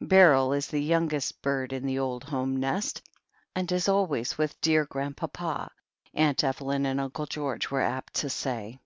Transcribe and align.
"Beryl 0.00 0.52
is 0.52 0.66
the 0.66 0.80
youngest 0.80 1.40
bird 1.40 1.72
in 1.72 1.86
the 1.86 2.00
old 2.00 2.24
home 2.24 2.56
nest, 2.56 3.00
and 3.54 3.70
is 3.70 3.88
always 3.88 4.36
with 4.36 4.60
dear 4.60 4.84
Grandpapa," 4.84 5.70
Aunt 6.14 6.42
Evelyn 6.42 6.84
and 6.84 7.00
Uncle 7.00 7.26
George 7.26 7.70
were 7.70 7.80
apt 7.80 8.14
to 8.14 8.28
say. 8.28 8.80